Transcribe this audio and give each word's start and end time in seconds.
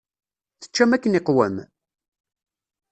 Teččam 0.61 0.91
akken 0.95 1.17
iqwem? 1.19 1.55